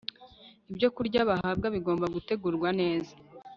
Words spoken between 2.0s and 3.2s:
gutegurwa neza